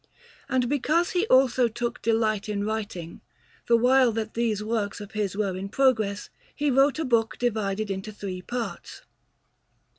[0.49, 3.21] And because he also took delight in writing,
[3.67, 7.91] the while that these works of his were in progress he wrote a book divided
[7.91, 9.03] into three parts.